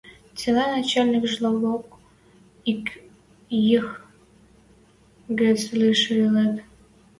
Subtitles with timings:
[0.37, 1.85] Цилӓ начальниквлӓжок
[2.71, 2.85] ик
[3.67, 3.87] йых
[5.39, 6.55] гӹц лишӹ ылыт...